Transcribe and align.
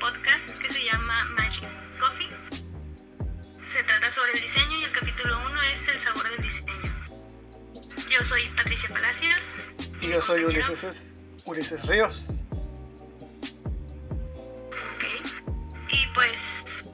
podcast 0.00 0.48
que 0.58 0.68
se 0.68 0.82
llama 0.82 1.24
Magic 1.36 1.68
Coffee. 2.00 2.28
Se 3.62 3.84
trata 3.84 4.10
sobre 4.10 4.32
el 4.32 4.40
diseño 4.40 4.78
y 4.78 4.84
el 4.84 4.92
capítulo 4.92 5.38
1 5.46 5.62
es 5.74 5.88
el 5.88 6.00
sabor 6.00 6.28
del 6.30 6.42
diseño. 6.42 7.06
Yo 8.08 8.24
soy 8.24 8.48
Patricia 8.56 8.88
Palacios. 8.88 9.68
Y 10.00 10.08
yo 10.08 10.20
soy 10.22 10.44
Ulises, 10.44 11.20
Ulises 11.44 11.86
Ríos. 11.86 12.42
Y 15.90 16.06
pues 16.14 16.86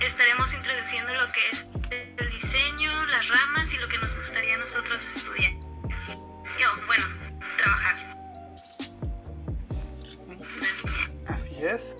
estaremos 0.00 0.54
introduciendo 0.54 1.12
lo 1.14 1.30
que 1.32 1.48
es 1.50 1.68
el 2.16 2.30
diseño, 2.30 3.06
las 3.06 3.28
ramas 3.28 3.72
y 3.74 3.76
lo 3.76 3.88
que 3.88 3.98
nos 3.98 4.16
gustaría 4.16 4.54
a 4.54 4.58
nosotros 4.58 5.06
estudiar. 5.10 5.52
Yo, 6.58 6.86
bueno, 6.86 7.06
trabajar. 7.58 8.16
Así 11.26 11.62
es. 11.62 11.96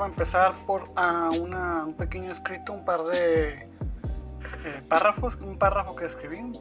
Déjame 0.00 0.14
empezar 0.14 0.54
por 0.66 0.84
uh, 0.96 1.42
una, 1.42 1.84
un 1.84 1.92
pequeño 1.92 2.32
escrito, 2.32 2.72
un 2.72 2.86
par 2.86 3.02
de 3.02 3.50
eh, 3.50 4.82
párrafos, 4.88 5.34
un 5.42 5.58
párrafo 5.58 5.94
que 5.94 6.06
escribí. 6.06 6.58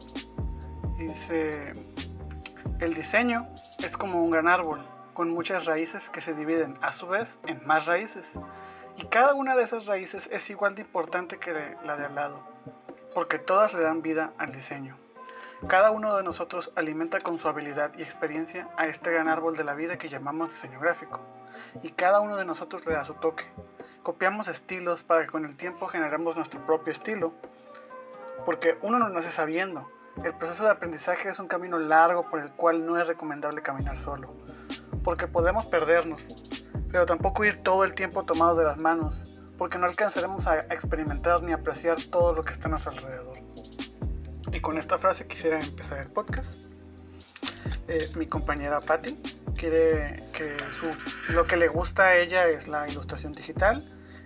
Dice, 0.97 1.71
el 2.81 2.93
diseño 2.93 3.47
es 3.81 3.95
como 3.95 4.21
un 4.21 4.31
gran 4.31 4.49
árbol 4.49 4.85
con 5.13 5.29
muchas 5.29 5.67
raíces 5.67 6.09
que 6.09 6.19
se 6.19 6.33
dividen 6.33 6.73
a 6.81 6.91
su 6.91 7.07
vez 7.07 7.39
en 7.47 7.65
más 7.65 7.85
raíces. 7.85 8.37
Y 8.97 9.05
cada 9.05 9.33
una 9.35 9.55
de 9.55 9.63
esas 9.63 9.85
raíces 9.85 10.29
es 10.33 10.49
igual 10.49 10.75
de 10.75 10.81
importante 10.81 11.39
que 11.39 11.77
la 11.85 11.95
de 11.95 12.07
al 12.07 12.15
lado, 12.15 12.41
porque 13.13 13.39
todas 13.39 13.73
le 13.73 13.79
dan 13.79 14.01
vida 14.01 14.33
al 14.37 14.49
diseño. 14.49 14.97
Cada 15.69 15.91
uno 15.91 16.17
de 16.17 16.23
nosotros 16.23 16.73
alimenta 16.75 17.21
con 17.21 17.39
su 17.39 17.47
habilidad 17.47 17.93
y 17.97 18.01
experiencia 18.01 18.67
a 18.75 18.87
este 18.87 19.13
gran 19.13 19.29
árbol 19.29 19.55
de 19.55 19.63
la 19.63 19.75
vida 19.75 19.97
que 19.97 20.09
llamamos 20.09 20.49
diseño 20.49 20.81
gráfico, 20.81 21.21
y 21.81 21.89
cada 21.89 22.19
uno 22.19 22.35
de 22.35 22.45
nosotros 22.45 22.85
le 22.85 22.93
da 22.93 23.05
su 23.05 23.13
toque. 23.15 23.45
Copiamos 24.03 24.47
estilos 24.47 25.03
para 25.03 25.21
que 25.21 25.27
con 25.27 25.45
el 25.45 25.55
tiempo 25.55 25.87
generemos 25.87 26.35
nuestro 26.35 26.65
propio 26.65 26.91
estilo, 26.91 27.33
porque 28.45 28.77
uno 28.81 28.99
no 28.99 29.09
nace 29.09 29.31
sabiendo. 29.31 29.89
El 30.23 30.33
proceso 30.33 30.63
de 30.63 30.71
aprendizaje 30.71 31.29
es 31.29 31.39
un 31.39 31.47
camino 31.47 31.77
largo 31.79 32.27
por 32.29 32.39
el 32.39 32.51
cual 32.51 32.85
no 32.85 32.99
es 32.99 33.07
recomendable 33.07 33.61
caminar 33.61 33.97
solo, 33.97 34.33
porque 35.03 35.27
podemos 35.27 35.65
perdernos, 35.65 36.29
pero 36.91 37.05
tampoco 37.05 37.45
ir 37.45 37.57
todo 37.63 37.83
el 37.83 37.93
tiempo 37.93 38.23
tomados 38.23 38.57
de 38.57 38.63
las 38.63 38.77
manos, 38.77 39.37
porque 39.57 39.77
no 39.77 39.85
alcanzaremos 39.85 40.47
a 40.47 40.59
experimentar 40.59 41.41
ni 41.43 41.53
apreciar 41.53 41.97
todo 42.09 42.33
lo 42.33 42.43
que 42.43 42.51
está 42.51 42.67
a 42.67 42.71
nuestro 42.71 42.91
alrededor. 42.91 43.37
Y 44.51 44.59
con 44.61 44.77
esta 44.77 44.97
frase 44.97 45.27
quisiera 45.27 45.59
empezar 45.59 45.99
el 45.99 46.11
podcast. 46.11 46.59
Eh, 47.89 48.07
mi 48.15 48.27
compañera 48.27 48.79
Patty 48.79 49.17
quiere 49.57 50.21
que 50.31 50.55
su, 50.69 50.95
lo 51.33 51.47
que 51.47 51.57
le 51.57 51.67
gusta 51.67 52.03
a 52.03 52.17
ella 52.17 52.47
es 52.47 52.67
la 52.67 52.87
ilustración 52.87 53.33
digital. 53.33 53.83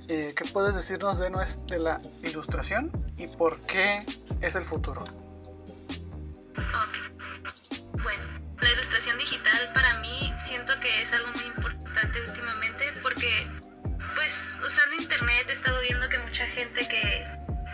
Eh, 0.10 0.34
¿Qué 0.36 0.44
puedes 0.44 0.76
decirnos 0.76 1.18
de, 1.18 1.32
de 1.68 1.80
la 1.80 2.02
ilustración 2.24 2.92
y 3.16 3.28
por 3.28 3.58
qué 3.66 4.06
es 4.42 4.56
el 4.58 4.66
futuro? 4.66 5.06
Bueno, 8.04 8.24
la 8.60 8.70
ilustración 8.70 9.18
digital 9.18 9.72
para 9.74 9.98
mí 10.02 10.34
siento 10.38 10.74
que 10.82 11.02
es 11.02 11.14
algo 11.14 11.30
muy 11.32 11.46
importante 11.46 12.20
últimamente 12.28 12.92
porque 13.02 13.48
pues 14.16 14.60
usando 14.66 15.02
internet 15.02 15.46
he 15.48 15.54
estado 15.54 15.80
viendo 15.80 16.10
que 16.10 16.20
mucha 16.20 16.46
gente 16.48 16.86
que, 16.86 17.26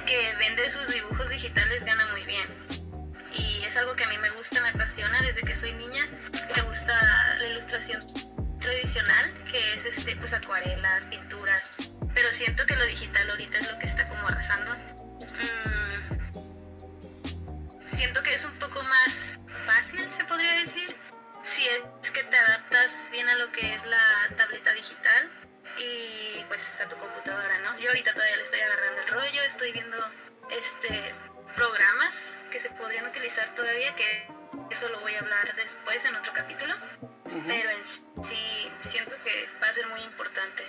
que 0.06 0.36
vende 0.38 0.70
sus 0.70 0.88
dibujos 0.94 1.32
digitales 1.32 1.84
gana 1.84 2.06
muy 2.12 2.24
bien. 2.26 2.69
Y 3.34 3.64
es 3.64 3.78
algo 3.78 3.96
que 3.96 4.04
a 4.04 4.08
mí 4.08 4.18
me 4.18 4.30
gusta, 4.32 4.62
me 4.62 4.70
apasiona 4.70 5.22
desde 5.22 5.42
que 5.42 5.56
soy 5.56 5.74
niña. 5.74 6.08
Me 6.56 6.62
gusta 6.64 6.94
la 7.40 7.48
ilustración 7.48 8.06
tradicional, 8.60 9.34
que 9.52 9.74
es 9.74 9.86
este, 9.86 10.16
pues 10.16 10.34
acuarelas, 10.34 11.06
pinturas. 11.06 11.74
Pero 12.14 12.32
siento 12.34 12.66
que 12.66 12.76
lo 12.76 12.86
digital 12.86 13.30
ahorita 13.30 13.60
es 13.60 13.72
lo 13.72 13.78
que 13.80 13.86
está 13.86 14.08
como 14.08 14.28
arrasando. 14.28 14.76
Mm, 14.76 16.10
siento 17.86 18.24
que 18.24 18.34
es 18.34 18.46
un 18.46 18.54
poco 18.60 18.82
más 18.84 19.42
fácil, 19.66 20.12
se 20.12 20.24
podría 20.26 20.54
decir 20.54 20.96
si 21.42 21.66
es 22.02 22.12
que 22.12 22.24
te 22.24 22.38
adaptas 22.38 23.10
bien 23.12 23.28
a 23.30 23.36
lo 23.36 23.52
que 23.52 23.74
es 23.74 23.86
la 23.86 24.36
tableta 24.38 24.74
digital 24.74 25.30
y 25.78 26.44
pues 26.48 26.82
a 26.82 26.88
tu 26.88 26.98
computadora, 26.98 27.60
¿no? 27.60 27.78
Yo 27.80 27.90
ahorita 27.90 28.14
todavía 28.14 28.38
le 28.38 28.44
estoy 28.44 28.60
agarrando 28.60 29.02
el 29.02 29.08
rollo, 29.08 29.42
estoy 29.44 29.72
viendo 29.72 29.98
este 30.52 31.14
podrían 32.80 33.06
utilizar 33.06 33.54
todavía, 33.54 33.94
que 33.96 34.28
eso 34.72 34.90
lo 34.90 35.00
voy 35.02 35.14
a 35.16 35.20
hablar 35.20 35.56
después 35.56 36.04
en 36.06 36.16
otro 36.16 36.34
capítulo, 36.34 36.74
pero 37.48 37.70
en 37.70 37.86
sí 38.24 38.72
siento 38.80 39.16
que 39.22 39.50
va 39.62 39.68
a 39.68 39.74
ser 39.74 39.88
muy 39.88 40.02
importante. 40.02 40.66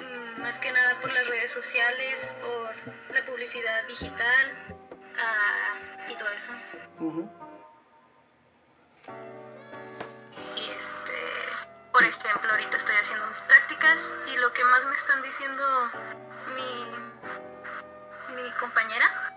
Mm, 0.00 0.42
más 0.42 0.58
que 0.58 0.72
nada 0.72 1.00
por 1.00 1.12
las 1.12 1.28
redes 1.28 1.52
sociales, 1.52 2.36
por 2.40 2.74
la 3.14 3.24
publicidad 3.24 3.86
digital 3.86 4.76
uh, 4.88 6.10
y 6.10 6.16
todo 6.16 6.30
eso. 6.30 6.52
Por 11.92 12.04
ejemplo, 12.04 12.50
ahorita 12.50 12.76
estoy 12.76 12.94
haciendo 12.96 13.26
mis 13.26 13.40
prácticas 13.40 14.18
y 14.26 14.36
lo 14.36 14.52
que 14.52 14.62
más 14.64 14.84
me 14.84 14.94
están 14.94 15.22
diciendo 15.22 15.64
mi, 16.54 16.84
mi 18.34 18.50
compañera 18.60 19.34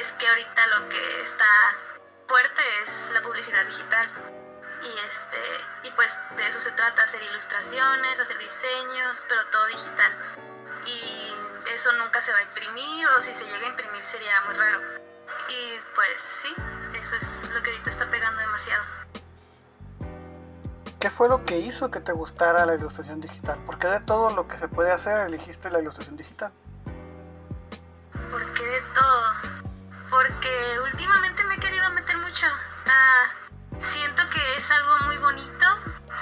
es 0.00 0.12
que 0.12 0.26
ahorita 0.26 0.66
lo 0.78 0.88
que 0.88 1.20
está 1.22 1.44
fuerte 2.26 2.62
es 2.82 3.10
la 3.12 3.22
publicidad 3.22 3.64
digital. 3.66 4.08
Y, 4.82 5.06
este, 5.08 5.38
y 5.84 5.90
pues 5.92 6.14
de 6.36 6.46
eso 6.46 6.60
se 6.60 6.70
trata, 6.72 7.02
hacer 7.02 7.22
ilustraciones, 7.22 8.20
hacer 8.20 8.38
diseños, 8.38 9.24
pero 9.28 9.46
todo 9.46 9.66
digital. 9.66 10.12
Y 10.86 11.34
eso 11.72 11.92
nunca 11.92 12.20
se 12.20 12.32
va 12.32 12.38
a 12.38 12.42
imprimir 12.42 13.06
o 13.08 13.22
si 13.22 13.34
se 13.34 13.44
llega 13.44 13.66
a 13.66 13.70
imprimir 13.70 14.04
sería 14.04 14.40
muy 14.46 14.54
raro. 14.54 14.80
Y 15.48 15.80
pues 15.94 16.20
sí, 16.20 16.54
eso 16.98 17.16
es 17.16 17.48
lo 17.50 17.62
que 17.62 17.70
ahorita 17.70 17.90
está 17.90 18.10
pegando 18.10 18.40
demasiado. 18.40 18.84
¿Qué 21.00 21.10
fue 21.10 21.28
lo 21.28 21.44
que 21.44 21.58
hizo 21.58 21.90
que 21.90 22.00
te 22.00 22.12
gustara 22.12 22.64
la 22.64 22.74
ilustración 22.74 23.20
digital? 23.20 23.58
¿Por 23.66 23.78
qué 23.78 23.88
de 23.88 24.00
todo 24.00 24.30
lo 24.30 24.48
que 24.48 24.56
se 24.56 24.68
puede 24.68 24.90
hacer 24.90 25.20
elegiste 25.20 25.70
la 25.70 25.80
ilustración 25.80 26.16
digital? 26.16 26.52
Porque 30.14 30.78
últimamente 30.78 31.42
me 31.46 31.56
he 31.56 31.58
querido 31.58 31.90
meter 31.90 32.16
mucho. 32.18 32.46
Ah, 32.86 33.32
siento 33.80 34.22
que 34.30 34.56
es 34.56 34.70
algo 34.70 34.98
muy 35.06 35.16
bonito, 35.16 35.66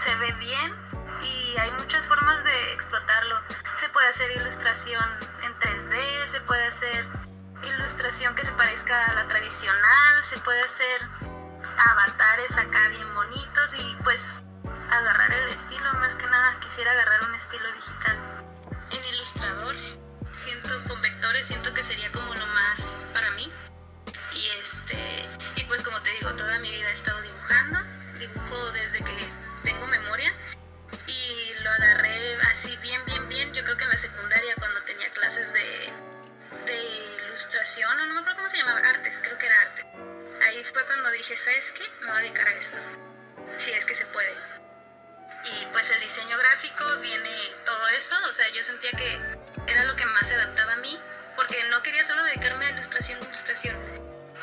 se 0.00 0.14
ve 0.16 0.32
bien 0.40 0.74
y 1.22 1.58
hay 1.58 1.70
muchas 1.72 2.06
formas 2.06 2.42
de 2.42 2.72
explotarlo. 2.72 3.38
Se 3.76 3.90
puede 3.90 4.08
hacer 4.08 4.30
ilustración 4.30 5.04
en 5.42 5.58
3D, 5.58 6.26
se 6.26 6.40
puede 6.40 6.64
hacer 6.68 7.06
ilustración 7.62 8.34
que 8.34 8.46
se 8.46 8.52
parezca 8.52 9.10
a 9.10 9.12
la 9.12 9.28
tradicional, 9.28 10.24
se 10.24 10.38
puede 10.38 10.62
hacer 10.62 11.06
avatares 11.90 12.56
acá 12.56 12.88
bien 12.88 13.14
bonitos 13.14 13.74
y 13.74 13.96
pues 14.04 14.46
agarrar 14.90 15.32
el 15.32 15.48
estilo, 15.50 15.92
más 16.00 16.14
que 16.14 16.26
nada 16.28 16.58
quisiera 16.60 16.92
agarrar 16.92 17.28
un 17.28 17.34
estilo 17.34 17.70
digital. 17.74 18.16
En 18.90 19.04
ilustrador, 19.14 19.76
siento 20.34 20.82
con 20.88 21.02
vectores, 21.02 21.44
siento 21.44 21.74
que 21.74 21.82
sería 21.82 22.10
como 22.10 22.34
lo 22.34 22.46
más 22.46 23.06
para 23.12 23.30
mí. 23.32 23.52
Y 24.34 24.48
este, 24.58 24.96
y 25.56 25.64
pues 25.64 25.82
como 25.82 26.00
te 26.02 26.10
digo, 26.12 26.34
toda 26.34 26.58
mi 26.60 26.70
vida 26.70 26.88
he 26.88 26.92
estado 26.92 27.20
dibujando, 27.20 27.78
dibujo 28.18 28.72
desde 28.72 28.98
que 29.02 29.16
tengo 29.62 29.86
memoria 29.86 30.32
y 31.06 31.54
lo 31.62 31.70
agarré 31.70 32.36
así 32.52 32.76
bien, 32.78 33.04
bien, 33.06 33.28
bien. 33.28 33.52
Yo 33.54 33.62
creo 33.64 33.76
que 33.76 33.84
en 33.84 33.90
la 33.90 33.98
secundaria 33.98 34.54
cuando 34.56 34.82
tenía 34.82 35.10
clases 35.10 35.52
de, 35.52 35.92
de 36.66 37.24
ilustración, 37.26 37.90
o 37.90 38.06
no 38.06 38.14
me 38.14 38.20
acuerdo 38.20 38.38
cómo 38.38 38.48
se 38.48 38.58
llamaba, 38.58 38.80
artes, 38.88 39.20
creo 39.22 39.38
que 39.38 39.46
era 39.46 39.60
arte. 39.60 39.86
Ahí 40.46 40.64
fue 40.64 40.84
cuando 40.86 41.10
dije, 41.10 41.36
¿sabes 41.36 41.72
qué? 41.72 41.84
Me 42.00 42.08
voy 42.08 42.16
a 42.16 42.22
dedicar 42.22 42.48
a 42.48 42.54
esto. 42.54 42.78
Si 43.58 43.70
es 43.72 43.84
que 43.84 43.94
se 43.94 44.06
puede 44.06 44.32
y 45.44 45.66
pues 45.72 45.90
el 45.90 46.00
diseño 46.00 46.36
gráfico 46.38 46.84
viene 47.00 47.30
todo 47.64 47.88
eso, 47.88 48.14
o 48.30 48.32
sea, 48.32 48.48
yo 48.50 48.62
sentía 48.62 48.90
que 48.92 49.18
era 49.66 49.84
lo 49.84 49.96
que 49.96 50.06
más 50.06 50.26
se 50.26 50.34
adaptaba 50.34 50.74
a 50.74 50.76
mí, 50.76 50.98
porque 51.36 51.62
no 51.70 51.82
quería 51.82 52.04
solo 52.04 52.22
dedicarme 52.24 52.66
a 52.66 52.70
ilustración, 52.70 53.18
ilustración. 53.22 53.76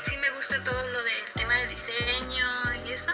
Sí 0.04 0.18
me 0.18 0.30
gusta 0.32 0.64
todo 0.64 0.88
lo 0.90 1.04
del 1.04 1.26
tema 1.36 1.56
del 1.56 1.70
diseño 1.70 2.46
y 2.86 2.92
eso, 2.92 3.12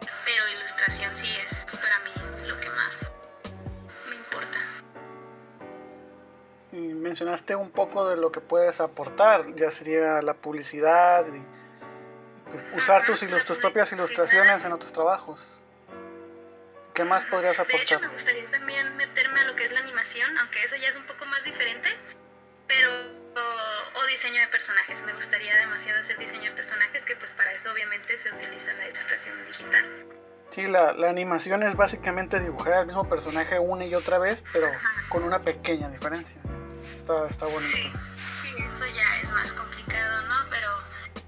pero 0.00 0.48
ilustración 0.58 1.14
sí 1.14 1.28
es 1.44 1.66
para 1.72 1.98
mí 2.00 2.46
lo 2.48 2.58
que 2.60 2.70
más 2.70 3.12
me 4.08 4.16
importa. 4.16 4.58
Y 6.72 6.94
mencionaste 6.94 7.56
un 7.56 7.70
poco 7.70 8.08
de 8.08 8.16
lo 8.16 8.32
que 8.32 8.40
puedes 8.40 8.80
aportar, 8.80 9.54
ya 9.54 9.70
sería 9.70 10.22
la 10.22 10.34
publicidad 10.34 11.26
y 11.26 11.42
pues, 12.50 12.64
usar 12.74 13.04
tus, 13.04 13.20
tus 13.44 13.58
propias 13.58 13.92
ilustraciones 13.92 14.64
en 14.64 14.72
otros 14.72 14.92
trabajos. 14.92 15.60
¿Qué 16.94 17.04
más 17.04 17.26
podrías 17.26 17.60
aportar? 17.60 17.78
De 17.78 17.84
hecho, 17.84 18.00
me 18.00 18.08
gustaría 18.08 18.50
también 18.50 18.96
meterme 18.96 19.40
a 19.40 19.44
lo 19.44 19.54
que 19.54 19.64
es 19.64 19.72
la 19.72 19.80
animación, 19.80 20.36
aunque 20.38 20.64
eso 20.64 20.76
ya 20.76 20.88
es 20.88 20.96
un 20.96 21.04
poco 21.04 21.26
más 21.26 21.44
diferente, 21.44 21.88
pero 22.66 23.17
o, 23.94 24.06
diseño 24.06 24.40
de 24.40 24.48
personajes. 24.48 25.02
Me 25.04 25.12
gustaría 25.12 25.54
demasiado 25.56 26.00
hacer 26.00 26.18
diseño 26.18 26.44
de 26.44 26.52
personajes, 26.52 27.04
que 27.04 27.14
pues 27.16 27.32
para 27.32 27.52
eso 27.52 27.70
obviamente 27.72 28.16
se 28.16 28.32
utiliza 28.32 28.72
la 28.74 28.88
ilustración 28.88 29.36
digital. 29.46 29.84
Sí, 30.50 30.66
la, 30.66 30.92
la 30.92 31.10
animación 31.10 31.62
es 31.62 31.76
básicamente 31.76 32.40
dibujar 32.40 32.72
al 32.72 32.86
mismo 32.86 33.06
personaje 33.08 33.58
una 33.58 33.84
y 33.84 33.94
otra 33.94 34.18
vez, 34.18 34.44
pero 34.52 34.70
con 35.10 35.24
una 35.24 35.40
pequeña 35.40 35.90
diferencia. 35.90 36.40
Está, 36.90 37.26
está 37.28 37.44
bonito. 37.46 37.64
Sí, 37.64 37.92
sí, 38.42 38.54
eso 38.64 38.86
ya 38.86 39.20
es 39.20 39.30
más 39.32 39.52
complicado, 39.52 40.22
¿no? 40.22 40.34
Pero 40.50 40.70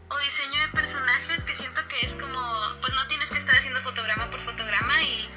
o 0.08 0.18
diseño 0.18 0.60
de 0.62 0.68
personajes 0.68 1.44
que 1.44 1.54
siento 1.54 1.86
que 1.88 2.04
es 2.04 2.16
como, 2.16 2.40
pues 2.80 2.94
no 2.94 3.06
tienes 3.08 3.30
que 3.30 3.38
estar 3.38 3.54
haciendo 3.54 3.82
fotograma 3.82 4.30
por 4.30 4.42
fotograma 4.44 5.02
y 5.02 5.30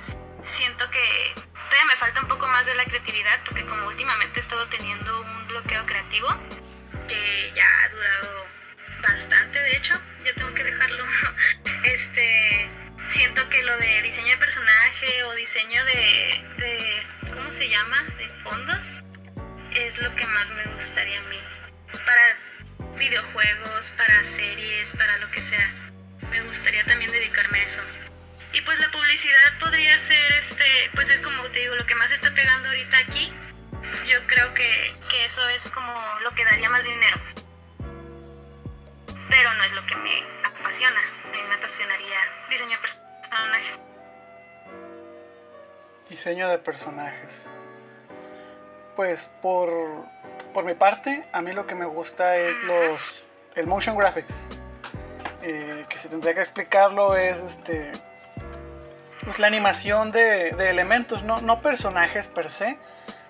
siento 0.44 0.90
que 0.90 1.34
todavía 1.54 1.86
me 1.88 1.96
falta 1.96 2.22
un 2.22 2.28
poco 2.28 2.48
más 2.48 2.66
de 2.66 2.76
la 2.76 2.86
creatividad 2.86 3.40
porque 3.46 3.66
como 3.66 3.88
últimamente 3.88 4.40
he 4.40 4.44
estado 4.44 4.68
teniendo 4.70 5.22
un 5.22 5.48
bloqueo 5.48 5.86
creativo 5.86 6.28
bastante, 9.14 9.60
de 9.60 9.78
hecho, 9.78 9.94
ya 10.26 10.34
tengo 10.34 10.54
que 10.54 10.64
dejarlo. 10.64 11.06
Este, 11.84 12.70
siento 13.08 13.48
que 13.50 13.62
lo 13.64 13.78
de 13.78 14.02
diseño 14.04 14.30
de 14.30 14.38
personaje 14.38 15.24
o 15.26 15.34
diseño 15.34 15.84
de, 15.86 16.46
de 16.58 17.08
¿cómo 17.34 17.52
se 17.52 17.68
llama? 17.70 18.02
De 18.18 18.28
fondos 18.42 19.04
es 19.76 20.02
lo 20.02 20.16
que 20.16 20.26
más 20.26 20.50
me 20.52 20.64
gustaría 20.74 21.20
a 21.20 21.24
mí. 21.24 21.40
Para 21.92 22.98
videojuegos, 22.98 23.90
para 23.98 24.24
series, 24.24 24.94
para 24.94 25.18
lo 25.18 25.30
que 25.30 25.42
sea. 25.42 25.72
Me 26.32 26.42
gustaría 26.44 26.86
también 26.86 27.12
dedicarme 27.12 27.60
a 27.60 27.64
eso. 27.64 27.84
Y 28.54 28.62
pues 28.62 28.80
la 28.80 28.90
publicidad 28.90 29.60
podría 29.60 29.98
ser, 29.98 30.32
este, 30.40 30.90
pues 30.96 31.10
es 31.10 31.20
como 31.20 31.44
te 31.52 31.60
digo, 31.60 31.76
lo 31.76 31.86
que 31.86 31.96
más 31.96 32.12
está 32.12 32.34
pegando 32.34 32.70
ahorita 32.70 32.98
aquí. 32.98 33.32
Yo 34.08 34.26
creo 34.26 34.54
que, 34.54 34.96
que 35.10 35.26
eso 35.26 35.48
es 35.50 35.70
como 35.70 35.94
lo 36.24 36.34
que 36.34 36.46
daría 36.46 36.70
más 36.70 36.84
dinero. 36.84 37.22
Pero 39.34 39.52
no 39.56 39.64
es 39.64 39.74
lo 39.74 39.84
que 39.88 39.96
me 39.96 40.22
apasiona. 40.44 41.00
A 41.00 41.28
mí 41.32 41.40
me 41.50 41.56
apasionaría 41.56 42.20
diseño 42.52 42.78
de 42.78 42.78
personajes. 42.78 43.82
Diseño 46.08 46.50
de 46.50 46.58
personajes. 46.60 47.46
Pues 48.96 49.32
por 49.42 49.72
por 50.54 50.66
mi 50.66 50.76
parte, 50.76 51.24
a 51.32 51.42
mí 51.42 51.52
lo 51.52 51.66
que 51.66 51.74
me 51.74 51.86
gusta 51.86 52.38
es 52.38 52.64
los 52.64 53.24
el 53.56 53.66
motion 53.66 53.98
graphics. 53.98 54.46
Eh, 55.42 55.88
que 55.90 55.98
si 55.98 56.10
tendría 56.10 56.36
que 56.36 56.42
explicarlo 56.42 57.16
es 57.16 57.42
este 57.42 57.92
pues 59.24 59.40
la 59.40 59.48
animación 59.48 60.12
de, 60.12 60.50
elementos, 60.50 61.24
no, 61.24 61.42
no, 61.42 61.60
personajes 61.60 62.28
per 62.28 62.52
se, 62.52 62.78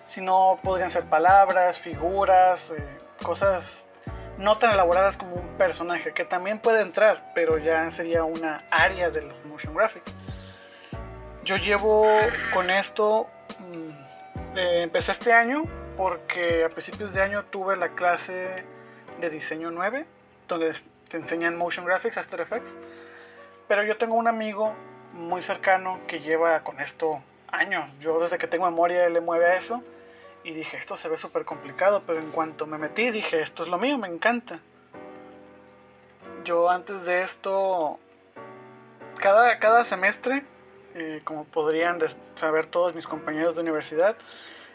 sino 0.05 0.59
podrían 0.63 0.89
ser 0.89 1.05
palabras, 1.05 1.79
figuras, 1.79 2.71
eh, 2.71 2.97
cosas 3.21 3.87
no 4.37 4.55
tan 4.55 4.71
elaboradas 4.71 5.17
como 5.17 5.35
un 5.35 5.47
personaje, 5.57 6.13
que 6.13 6.25
también 6.25 6.59
puede 6.59 6.81
entrar, 6.81 7.31
pero 7.35 7.57
ya 7.57 7.89
sería 7.89 8.23
una 8.23 8.63
área 8.71 9.09
de 9.09 9.21
los 9.21 9.45
motion 9.45 9.73
graphics. 9.73 10.11
Yo 11.43 11.57
llevo 11.57 12.07
con 12.51 12.69
esto, 12.69 13.27
mm, 13.59 14.57
eh, 14.57 14.83
empecé 14.83 15.11
este 15.11 15.33
año 15.33 15.63
porque 15.97 16.63
a 16.63 16.69
principios 16.69 17.13
de 17.13 17.21
año 17.21 17.43
tuve 17.45 17.75
la 17.75 17.89
clase 17.89 18.55
de 19.19 19.29
diseño 19.29 19.71
9, 19.71 20.05
donde 20.47 20.73
te 21.09 21.17
enseñan 21.17 21.57
motion 21.57 21.85
graphics, 21.85 22.17
After 22.17 22.39
Effects. 22.41 22.77
Pero 23.67 23.83
yo 23.83 23.97
tengo 23.97 24.15
un 24.15 24.27
amigo 24.27 24.73
muy 25.13 25.41
cercano 25.41 25.99
que 26.07 26.19
lleva 26.19 26.61
con 26.61 26.79
esto 26.79 27.21
años. 27.49 27.85
Yo 27.99 28.19
desde 28.19 28.37
que 28.37 28.47
tengo 28.47 28.65
memoria 28.65 29.07
le 29.09 29.21
mueve 29.21 29.45
a 29.45 29.55
eso. 29.55 29.83
Y 30.43 30.51
dije, 30.51 30.77
esto 30.77 30.95
se 30.95 31.07
ve 31.07 31.15
súper 31.15 31.45
complicado, 31.45 32.03
pero 32.05 32.19
en 32.19 32.31
cuanto 32.31 32.65
me 32.67 32.77
metí 32.77 33.11
dije, 33.11 33.41
esto 33.41 33.63
es 33.63 33.69
lo 33.69 33.77
mío, 33.77 33.97
me 33.97 34.09
encanta. 34.09 34.59
Yo 36.43 36.69
antes 36.69 37.05
de 37.05 37.21
esto, 37.21 37.97
cada, 39.19 39.57
cada 39.59 39.85
semestre, 39.85 40.43
eh, 40.95 41.21
como 41.23 41.45
podrían 41.45 41.97
saber 42.35 42.65
todos 42.65 42.93
mis 42.93 43.07
compañeros 43.07 43.55
de 43.55 43.61
universidad, 43.61 44.17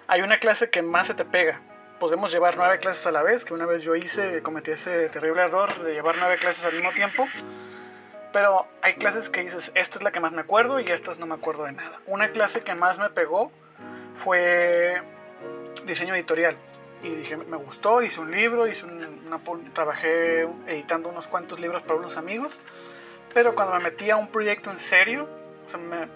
hay 0.07 0.23
una 0.23 0.39
clase 0.39 0.71
que 0.71 0.81
más 0.81 1.09
se 1.09 1.15
te 1.15 1.27
pega. 1.27 1.61
Podemos 2.01 2.33
llevar 2.33 2.57
nueve 2.57 2.79
clases 2.79 3.07
a 3.07 3.11
la 3.11 3.23
vez, 3.23 3.45
que 3.45 3.53
una 3.53 3.67
vez 3.67 3.83
yo 3.83 3.95
hice, 3.95 4.41
cometí 4.41 4.71
ese 4.71 5.11
terrible 5.11 5.43
error 5.43 5.83
de 5.83 5.93
llevar 5.93 6.17
nueve 6.17 6.39
clases 6.39 6.65
al 6.65 6.73
mismo 6.73 6.93
tiempo. 6.93 7.29
Pero 8.33 8.67
hay 8.81 8.95
clases 8.95 9.29
que 9.29 9.43
dices, 9.43 9.71
esta 9.75 9.99
es 9.99 10.03
la 10.03 10.13
que 10.13 10.21
más 10.21 10.33
me 10.33 10.41
acuerdo 10.41 10.81
y 10.81 10.91
estas 10.91 11.19
no 11.19 11.27
me 11.27 11.35
acuerdo 11.35 11.65
de 11.65 11.73
nada. 11.73 12.01
Una 12.07 12.31
clase 12.31 12.63
que 12.63 12.75
más 12.75 12.99
me 12.99 13.11
pegó 13.11 13.51
fue 14.15 15.03
diseño 15.87 16.15
editorial. 16.15 16.57
Y 17.03 17.11
dije, 17.11 17.37
me 17.37 17.57
gustó, 17.57 18.03
hice 18.03 18.21
un 18.21 18.31
libro, 18.31 18.67
hice 18.67 18.85
una, 18.87 19.41
trabajé 19.73 20.43
editando 20.67 21.09
unos 21.09 21.29
cuantos 21.29 21.61
libros 21.61 21.83
para 21.83 21.99
unos 21.99 22.17
amigos. 22.17 22.61
Pero 23.33 23.55
cuando 23.55 23.75
me 23.75 23.85
metí 23.85 24.11
a 24.11 24.17
un 24.17 24.29
proyecto 24.29 24.71
en 24.71 24.79
serio, 24.79 25.29
o 25.65 25.69
sea, 25.69 25.79
me, 25.79 26.09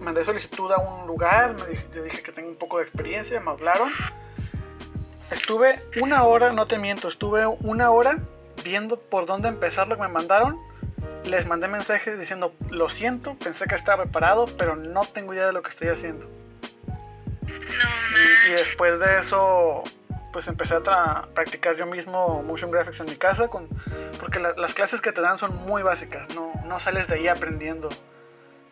mandé 0.00 0.24
solicitud 0.24 0.70
a 0.72 0.78
un 0.78 1.06
lugar, 1.06 1.54
me 1.54 1.66
dije, 1.66 1.86
dije 2.02 2.22
que 2.22 2.32
tengo 2.32 2.48
un 2.48 2.56
poco 2.56 2.78
de 2.78 2.84
experiencia, 2.84 3.40
me 3.40 3.50
hablaron. 3.50 3.90
Estuve 5.30 5.82
una 6.02 6.24
hora, 6.24 6.52
no 6.52 6.66
te 6.66 6.78
miento, 6.78 7.08
estuve 7.08 7.46
una 7.46 7.90
hora 7.90 8.18
viendo 8.62 8.96
por 8.98 9.24
dónde 9.26 9.48
empezar 9.48 9.88
lo 9.88 9.96
que 9.96 10.02
me 10.02 10.08
mandaron. 10.08 10.58
Les 11.24 11.46
mandé 11.46 11.68
mensajes 11.68 12.18
diciendo, 12.18 12.52
lo 12.68 12.90
siento, 12.90 13.34
pensé 13.36 13.64
que 13.64 13.74
estaba 13.74 14.02
preparado, 14.02 14.46
pero 14.58 14.76
no 14.76 15.06
tengo 15.06 15.32
idea 15.32 15.46
de 15.46 15.52
lo 15.52 15.62
que 15.62 15.70
estoy 15.70 15.88
haciendo. 15.88 16.26
Después 18.54 18.98
de 18.98 19.18
eso, 19.18 19.82
pues 20.32 20.48
empecé 20.48 20.76
a 20.86 21.28
practicar 21.34 21.76
yo 21.76 21.86
mismo 21.86 22.42
motion 22.42 22.70
graphics 22.70 23.00
en 23.00 23.06
mi 23.06 23.16
casa, 23.16 23.48
con, 23.48 23.68
porque 24.20 24.40
las 24.40 24.74
clases 24.74 25.00
que 25.00 25.12
te 25.12 25.20
dan 25.20 25.38
son 25.38 25.54
muy 25.64 25.82
básicas, 25.82 26.28
no, 26.30 26.52
no 26.66 26.78
sales 26.78 27.08
de 27.08 27.16
ahí 27.16 27.28
aprendiendo 27.28 27.90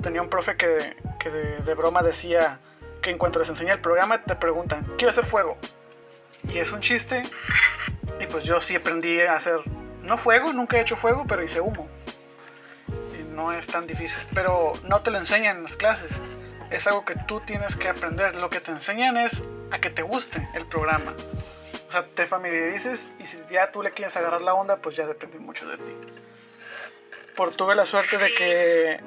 tenía 0.02 0.20
un 0.20 0.28
profe 0.28 0.56
que, 0.56 0.96
que 1.18 1.30
de, 1.30 1.74
broma 1.74 2.02
decía 2.02 2.58
que 3.00 3.10
en 3.10 3.18
cuanto 3.18 3.38
les 3.38 3.48
enseña 3.48 3.72
el 3.72 3.80
programa 3.80 4.22
te 4.22 4.36
preguntan, 4.36 4.84
quiero 4.98 5.10
hacer 5.10 5.24
fuego. 5.24 5.56
Y 6.52 6.58
es 6.58 6.72
un 6.72 6.80
chiste. 6.80 7.22
Y 8.20 8.26
pues 8.26 8.44
yo 8.44 8.60
sí 8.60 8.74
aprendí 8.74 9.20
a 9.20 9.34
hacer, 9.34 9.60
no 10.02 10.16
fuego, 10.18 10.52
nunca 10.52 10.76
he 10.76 10.82
hecho 10.82 10.96
fuego, 10.96 11.24
pero 11.26 11.42
hice 11.42 11.60
humo. 11.60 11.88
Y 13.18 13.30
no 13.30 13.52
es 13.52 13.66
tan 13.66 13.86
difícil. 13.86 14.18
Pero 14.34 14.74
no 14.84 15.00
te 15.00 15.10
lo 15.10 15.18
enseñan 15.18 15.58
en 15.58 15.62
las 15.62 15.76
clases. 15.76 16.12
Es 16.72 16.86
algo 16.86 17.04
que 17.04 17.14
tú 17.14 17.40
tienes 17.40 17.76
que 17.76 17.88
aprender. 17.88 18.34
Lo 18.34 18.48
que 18.48 18.60
te 18.60 18.70
enseñan 18.70 19.18
es 19.18 19.42
a 19.70 19.78
que 19.78 19.90
te 19.90 20.02
guste 20.02 20.48
el 20.54 20.66
programa. 20.66 21.14
O 21.88 21.92
sea, 21.92 22.06
te 22.06 22.24
familiarices 22.24 23.10
y 23.18 23.26
si 23.26 23.38
ya 23.50 23.70
tú 23.70 23.82
le 23.82 23.90
quieres 23.90 24.16
agarrar 24.16 24.40
la 24.40 24.54
onda, 24.54 24.76
pues 24.76 24.96
ya 24.96 25.06
depende 25.06 25.38
mucho 25.38 25.68
de 25.68 25.76
ti. 25.76 25.94
Por 27.36 27.50
tuve 27.54 27.74
la 27.74 27.84
suerte 27.84 28.16
de 28.16 28.34
que 28.34 29.00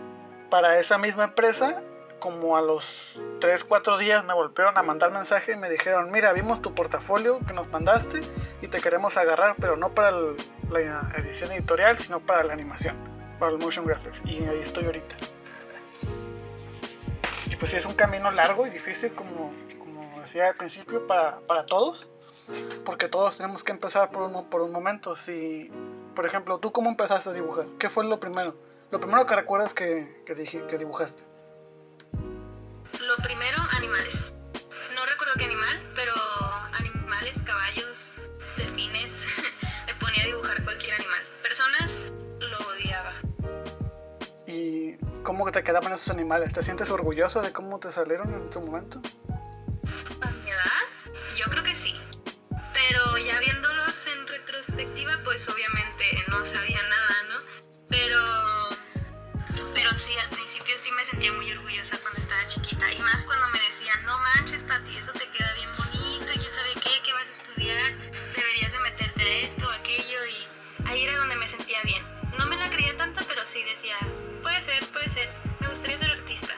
para 0.51 0.77
esa 0.77 0.99
misma 0.99 1.23
empresa, 1.23 1.81
como 2.19 2.55
a 2.55 2.61
los 2.61 3.19
3, 3.41 3.63
4 3.63 3.97
días 3.97 4.23
me 4.23 4.35
volvieron 4.35 4.77
a 4.77 4.83
mandar 4.83 5.11
mensaje 5.11 5.53
y 5.53 5.55
me 5.55 5.69
dijeron, 5.69 6.11
mira, 6.11 6.31
vimos 6.33 6.61
tu 6.61 6.75
portafolio 6.75 7.39
que 7.47 7.53
nos 7.53 7.67
mandaste 7.69 8.21
y 8.61 8.67
te 8.67 8.79
queremos 8.79 9.17
agarrar, 9.17 9.55
pero 9.59 9.75
no 9.75 9.89
para 9.89 10.11
la 10.11 11.11
edición 11.17 11.51
editorial, 11.51 11.97
sino 11.97 12.19
para 12.19 12.43
la 12.43 12.53
animación, 12.53 12.95
para 13.39 13.51
el 13.51 13.57
motion 13.57 13.85
graphics. 13.87 14.23
Y 14.25 14.45
ahí 14.45 14.59
estoy 14.61 14.85
ahorita. 14.85 15.15
Pues 17.65 17.73
es 17.73 17.87
un 17.87 17.95
camino 17.95 18.29
largo 18.29 18.67
y 18.67 18.69
difícil, 18.69 19.11
como, 19.13 19.51
como 19.79 20.21
decía 20.21 20.49
al 20.49 20.53
principio, 20.53 21.07
para, 21.07 21.39
para 21.47 21.65
todos, 21.65 22.11
porque 22.85 23.07
todos 23.07 23.37
tenemos 23.37 23.63
que 23.63 23.71
empezar 23.71 24.11
por 24.11 24.21
un, 24.21 24.47
por 24.51 24.61
un 24.61 24.71
momento. 24.71 25.15
Si, 25.15 25.71
por 26.15 26.27
ejemplo, 26.27 26.59
¿tú 26.59 26.71
cómo 26.71 26.91
empezaste 26.91 27.31
a 27.31 27.33
dibujar? 27.33 27.65
¿Qué 27.79 27.89
fue 27.89 28.05
lo 28.05 28.19
primero? 28.19 28.55
Lo 28.91 28.99
primero 28.99 29.25
que 29.25 29.35
recuerdas 29.35 29.73
que, 29.73 30.21
que, 30.27 30.35
dije, 30.35 30.63
que 30.67 30.77
dibujaste. 30.77 31.23
Lo 32.99 33.15
primero, 33.23 33.57
animales. 33.79 34.35
No 34.93 35.03
recuerdo 35.07 35.33
qué 35.39 35.45
animal, 35.45 35.91
pero 35.95 36.13
animales, 36.77 37.43
caballos, 37.43 38.21
delfines. 38.57 39.34
Cómo 45.25 45.51
te 45.51 45.63
quedaban 45.63 45.91
esos 45.91 46.11
animales? 46.11 46.53
¿Te 46.53 46.63
sientes 46.63 46.89
orgulloso 46.91 47.41
de 47.41 47.51
cómo 47.51 47.79
te 47.79 47.91
salieron 47.91 48.31
en 48.31 48.53
su 48.53 48.61
momento? 48.61 49.01
A 50.21 50.31
mi 50.31 50.49
edad, 50.49 50.85
yo 51.35 51.45
creo 51.49 51.63
que 51.63 51.75
sí. 51.75 51.99
Pero 52.51 53.17
ya 53.17 53.37
viéndolos 53.39 54.07
en 54.07 54.27
retrospectiva, 54.27 55.11
pues 55.25 55.49
obviamente 55.49 56.05
no 56.29 56.45
sabía 56.45 56.79
nada, 56.83 57.15
¿no? 57.29 57.39
Pero 57.89 58.19
pero 59.73 59.95
sí, 59.95 60.13
al 60.17 60.29
principio 60.29 60.73
sí 60.77 60.91
me 60.91 61.03
sentía 61.03 61.33
muy 61.33 61.51
orgullosa 61.51 61.97
cuando 61.97 62.21
estaba 62.21 62.47
chiquita. 62.47 62.93
Y 62.93 62.99
más 63.01 63.23
cuando 63.23 63.47
me 63.49 63.59
decían, 63.59 64.05
no 64.05 64.17
manches, 64.19 64.63
Pati, 64.63 64.95
eso 64.97 65.11
te 65.13 65.27
queda 65.29 65.51
bien 65.53 65.71
bonito, 65.77 66.31
quién 66.39 66.53
sabe 66.53 66.69
qué, 66.75 66.89
qué 67.03 67.13
vas 67.13 67.27
a 67.27 67.31
estudiar, 67.31 67.93
deberías 68.35 68.71
de 68.71 68.79
meterte 68.79 69.21
a 69.23 69.45
esto 69.45 69.69
aquello. 69.71 70.19
Y 70.27 70.87
ahí 70.87 71.03
era 71.03 71.17
donde 71.17 71.35
me 71.35 71.47
sentía 71.47 71.81
bien. 71.83 72.03
No 72.37 72.45
me 72.47 72.57
la 72.57 72.69
creía 72.69 72.95
tanto, 72.97 73.21
pero 73.27 73.43
sí 73.45 73.63
decía, 73.63 73.95
puede 74.41 74.59
ser, 74.61 74.85
puede 74.91 75.09
ser, 75.09 75.27
me 75.59 75.67
gustaría 75.69 75.97
ser 75.97 76.11
artista. 76.11 76.53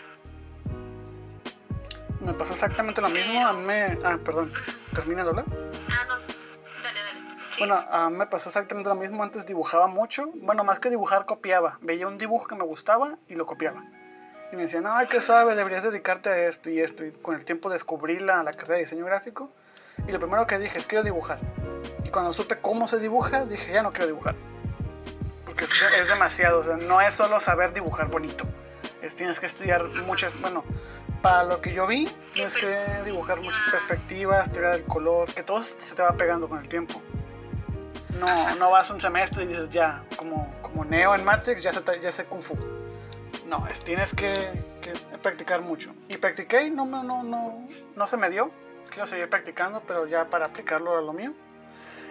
Me 2.27 2.33
pasó 2.33 2.53
exactamente 2.53 2.99
lo 3.01 3.09
mismo. 3.09 3.47
A 3.47 3.53
mí. 3.53 3.73
Ah, 4.03 4.17
perdón. 4.23 4.51
¿Termina 4.93 5.21
hablar? 5.21 5.45
Ah, 5.47 6.05
no. 6.09 6.15
Dale, 6.15 6.99
dale. 6.99 7.37
Bueno, 7.59 7.75
a 7.75 8.09
mí 8.09 8.17
me 8.17 8.27
pasó 8.27 8.49
exactamente 8.49 8.89
lo 8.89 8.95
mismo. 8.95 9.23
Antes 9.23 9.45
dibujaba 9.45 9.87
mucho. 9.87 10.29
Bueno, 10.35 10.65
más 10.65 10.79
que 10.79 10.89
dibujar, 10.89 11.25
copiaba. 11.25 11.77
Veía 11.81 12.05
un 12.05 12.17
dibujo 12.17 12.47
que 12.47 12.55
me 12.55 12.63
gustaba 12.63 13.17
y 13.29 13.35
lo 13.35 13.45
copiaba. 13.45 13.83
Y 14.51 14.55
me 14.55 14.63
decían, 14.63 14.85
ay, 14.87 15.07
qué 15.07 15.21
suave, 15.21 15.55
deberías 15.55 15.83
dedicarte 15.83 16.29
a 16.29 16.47
esto 16.47 16.69
y 16.69 16.81
esto. 16.81 17.05
Y 17.05 17.11
con 17.11 17.35
el 17.35 17.45
tiempo 17.45 17.69
descubrí 17.69 18.19
la, 18.19 18.43
la 18.43 18.51
carrera 18.51 18.75
de 18.75 18.81
diseño 18.81 19.05
gráfico. 19.05 19.49
Y 20.05 20.11
lo 20.11 20.19
primero 20.19 20.45
que 20.47 20.57
dije 20.57 20.79
es, 20.79 20.87
quiero 20.87 21.03
dibujar. 21.03 21.39
Y 22.03 22.09
cuando 22.09 22.31
supe 22.31 22.59
cómo 22.59 22.87
se 22.87 22.99
dibuja, 22.99 23.45
dije, 23.45 23.71
ya 23.71 23.83
no 23.83 23.91
quiero 23.91 24.07
dibujar. 24.07 24.35
Es, 25.87 26.01
es 26.01 26.09
demasiado. 26.09 26.59
O 26.59 26.63
sea, 26.63 26.77
no 26.77 27.01
es 27.01 27.13
solo 27.13 27.39
saber 27.39 27.73
dibujar 27.73 28.07
bonito. 28.07 28.45
Es, 29.01 29.15
tienes 29.15 29.39
que 29.39 29.45
estudiar 29.45 29.85
muchas, 30.05 30.39
bueno, 30.41 30.63
para 31.21 31.43
lo 31.43 31.61
que 31.61 31.73
yo 31.73 31.87
vi, 31.87 32.07
tienes 32.33 32.55
que 32.55 32.77
dibujar 33.05 33.39
muchas 33.39 33.61
perspectivas, 33.71 34.51
teoría 34.51 34.71
del 34.71 34.83
color, 34.83 35.33
que 35.33 35.43
todo 35.43 35.61
se 35.61 35.95
te 35.95 36.01
va 36.01 36.13
pegando 36.13 36.47
con 36.47 36.59
el 36.59 36.67
tiempo. 36.67 37.01
No, 38.19 38.55
no 38.55 38.71
vas 38.71 38.89
un 38.89 38.99
semestre 38.99 39.43
y 39.43 39.47
dices 39.47 39.69
ya, 39.69 40.03
como, 40.15 40.49
como 40.61 40.83
Neo 40.85 41.13
en 41.13 41.23
Matrix, 41.23 41.61
ya 41.61 41.71
sé, 41.71 41.81
ya 42.01 42.11
sé 42.11 42.25
Kung 42.25 42.41
Fu. 42.41 42.57
No, 43.45 43.67
es, 43.67 43.83
tienes 43.83 44.13
que, 44.13 44.33
que 44.81 44.93
practicar 45.21 45.61
mucho. 45.61 45.93
Y 46.09 46.17
practiqué 46.17 46.63
y 46.63 46.71
no, 46.71 46.85
no, 46.85 47.03
no, 47.03 47.67
no 47.95 48.07
se 48.07 48.17
me 48.17 48.29
dio. 48.29 48.51
Quiero 48.89 49.05
seguir 49.05 49.29
practicando, 49.29 49.81
pero 49.85 50.07
ya 50.07 50.25
para 50.25 50.47
aplicarlo 50.47 50.97
a 50.97 51.01
lo 51.01 51.13
mío. 51.13 51.33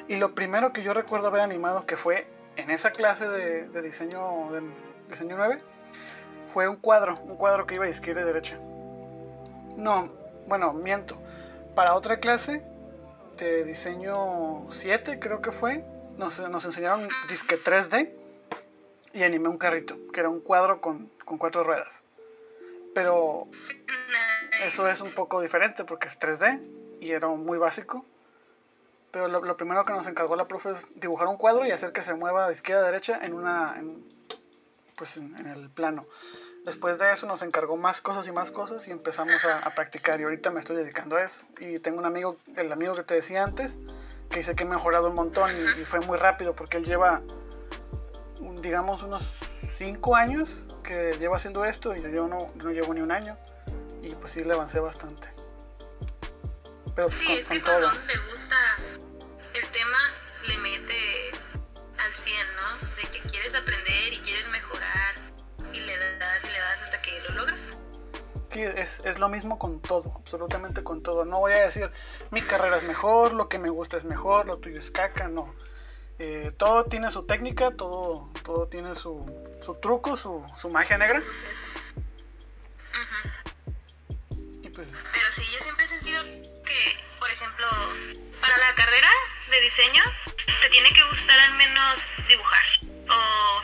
Y 0.08 0.16
lo 0.16 0.34
primero 0.34 0.72
que 0.72 0.82
yo 0.82 0.92
recuerdo 0.92 1.26
haber 1.28 1.40
animado, 1.40 1.86
que 1.86 1.96
fue 1.96 2.28
en 2.56 2.70
esa 2.70 2.90
clase 2.90 3.28
de, 3.28 3.82
diseño, 3.82 4.50
de 4.50 4.62
diseño 5.08 5.36
9, 5.36 5.62
fue 6.46 6.68
un 6.68 6.76
cuadro, 6.76 7.14
un 7.24 7.36
cuadro 7.36 7.66
que 7.66 7.74
iba 7.74 7.84
de 7.84 7.90
izquierda 7.90 8.22
y 8.22 8.24
derecha. 8.24 8.58
No, 9.76 10.10
bueno, 10.46 10.72
miento. 10.72 11.18
Para 11.74 11.94
otra 11.94 12.18
clase 12.18 12.62
de 13.36 13.64
diseño 13.64 14.66
7, 14.70 15.18
creo 15.18 15.42
que 15.42 15.52
fue, 15.52 15.84
nos, 16.16 16.40
nos 16.48 16.64
enseñaron 16.64 17.08
disque 17.28 17.62
3D 17.62 18.12
y 19.12 19.22
animé 19.22 19.48
un 19.48 19.58
carrito, 19.58 19.96
que 20.12 20.20
era 20.20 20.28
un 20.28 20.40
cuadro 20.40 20.80
con, 20.80 21.10
con 21.24 21.38
cuatro 21.38 21.62
ruedas. 21.62 22.04
Pero 22.94 23.48
eso 24.64 24.88
es 24.88 25.02
un 25.02 25.12
poco 25.12 25.40
diferente 25.42 25.84
porque 25.84 26.08
es 26.08 26.18
3D 26.18 26.60
y 27.00 27.10
era 27.10 27.28
muy 27.28 27.58
básico. 27.58 28.04
Pero 29.10 29.28
lo, 29.28 29.40
lo, 29.40 29.56
primero 29.56 29.84
que 29.84 29.92
nos 29.92 30.06
encargó 30.06 30.36
la 30.36 30.48
profe 30.48 30.72
es 30.72 30.88
dibujar 31.00 31.28
un 31.28 31.36
cuadro 31.36 31.64
y 31.64 31.70
hacer 31.70 31.92
que 31.92 32.02
se 32.02 32.14
mueva 32.14 32.46
de 32.46 32.52
izquierda 32.52 32.82
a 32.82 32.86
derecha 32.86 33.18
en 33.22 33.34
una, 33.34 33.76
en, 33.78 34.04
pues 34.96 35.16
en, 35.16 35.36
en, 35.36 35.46
el 35.46 35.70
plano. 35.70 36.06
Después 36.64 36.98
de 36.98 37.12
eso 37.12 37.26
nos 37.26 37.42
encargó 37.42 37.76
más 37.76 38.00
cosas 38.00 38.26
y 38.26 38.32
más 38.32 38.50
cosas 38.50 38.86
y 38.88 38.90
empezamos 38.90 39.44
a, 39.44 39.58
a, 39.60 39.74
practicar 39.74 40.20
y 40.20 40.24
ahorita 40.24 40.50
me 40.50 40.60
estoy 40.60 40.76
dedicando 40.76 41.16
a 41.16 41.22
eso. 41.22 41.46
Y 41.60 41.78
tengo 41.78 41.98
un 41.98 42.06
amigo, 42.06 42.36
el 42.56 42.72
amigo 42.72 42.94
que 42.94 43.04
te 43.04 43.14
decía 43.14 43.44
antes, 43.44 43.78
que 44.28 44.38
dice 44.38 44.54
que 44.54 44.64
he 44.64 44.66
mejorado 44.66 45.08
un 45.08 45.14
montón 45.14 45.50
y, 45.56 45.80
y 45.80 45.84
fue 45.84 46.00
muy 46.00 46.18
rápido 46.18 46.56
porque 46.56 46.78
él 46.78 46.84
lleva, 46.84 47.22
digamos, 48.60 49.02
unos 49.04 49.30
5 49.78 50.16
años 50.16 50.68
que 50.82 51.16
lleva 51.18 51.36
haciendo 51.36 51.64
esto 51.64 51.94
y 51.94 52.02
yo 52.02 52.26
no, 52.26 52.50
no 52.56 52.70
llevo 52.70 52.94
ni 52.94 53.00
un 53.00 53.12
año 53.12 53.36
y 54.02 54.14
pues 54.14 54.32
sí 54.32 54.44
le 54.44 54.54
avancé 54.54 54.80
bastante. 54.80 55.28
Pero 56.94 57.10
sí, 57.10 57.26
con, 57.26 57.36
es 57.36 57.44
que 57.44 57.60
con 57.60 57.80
todo. 57.80 57.90
Sí, 68.56 68.62
es, 68.62 69.02
es, 69.04 69.18
lo 69.18 69.28
mismo 69.28 69.58
con 69.58 69.82
todo, 69.82 70.14
absolutamente 70.16 70.82
con 70.82 71.02
todo. 71.02 71.26
No 71.26 71.40
voy 71.40 71.52
a 71.52 71.64
decir 71.64 71.90
mi 72.30 72.40
carrera 72.40 72.78
es 72.78 72.84
mejor, 72.84 73.34
lo 73.34 73.50
que 73.50 73.58
me 73.58 73.68
gusta 73.68 73.98
es 73.98 74.06
mejor, 74.06 74.46
lo 74.46 74.56
tuyo 74.56 74.78
es 74.78 74.90
caca, 74.90 75.28
no. 75.28 75.54
Eh, 76.18 76.52
todo 76.56 76.86
tiene 76.86 77.10
su 77.10 77.26
técnica, 77.26 77.72
todo, 77.76 78.32
todo 78.44 78.66
tiene 78.66 78.94
su, 78.94 79.26
su 79.62 79.74
truco, 79.74 80.16
su, 80.16 80.42
su 80.56 80.70
magia 80.70 80.96
negra. 80.96 81.22
Sí, 81.32 81.40
sí. 81.52 81.64
-huh. 82.94 84.62
Y 84.62 84.70
pues... 84.70 85.04
Pero 85.12 85.32
sí, 85.32 85.44
yo 85.52 85.60
siempre 85.60 85.84
he 85.84 85.88
sentido 85.88 86.22
que, 86.64 86.96
por 87.18 87.28
ejemplo, 87.28 87.66
para 88.40 88.56
la 88.56 88.74
carrera 88.74 89.10
de 89.50 89.60
diseño, 89.60 90.02
te 90.62 90.70
tiene 90.70 90.88
que 90.94 91.02
gustar 91.10 91.38
al 91.40 91.58
menos 91.58 92.22
dibujar 92.26 92.64
o 93.10 93.62